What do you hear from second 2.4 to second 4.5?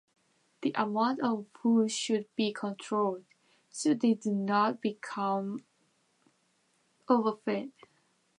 controlled, so they do